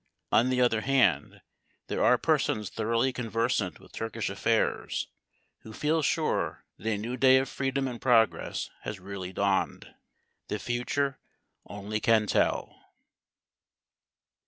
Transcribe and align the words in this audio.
On 0.31 0.49
the 0.49 0.59
other 0.61 0.81
hand, 0.81 1.41
there 1.85 2.03
are 2.03 2.17
persons 2.17 2.71
thoroughly 2.71 3.13
conversant 3.13 3.79
with 3.79 3.91
Turkish 3.91 4.31
affairs 4.31 5.09
who 5.59 5.71
feel 5.73 6.01
sure 6.01 6.65
that 6.79 6.89
a 6.89 6.97
new 6.97 7.15
day 7.15 7.37
of 7.37 7.47
freedom 7.47 7.87
and 7.87 8.01
progress 8.01 8.71
has 8.81 8.99
really 8.99 9.31
dawned. 9.31 9.93
The 10.47 10.57
future 10.57 11.19
only 11.67 11.99
can 11.99 12.25
tell. 12.25 12.83